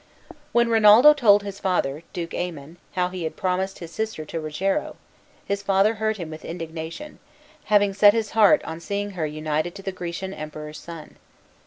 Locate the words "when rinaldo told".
0.51-1.43